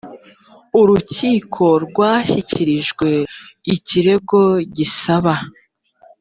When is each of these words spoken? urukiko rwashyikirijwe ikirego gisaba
urukiko 0.81 1.63
rwashyikirijwe 1.85 3.09
ikirego 3.75 4.39
gisaba 4.75 5.33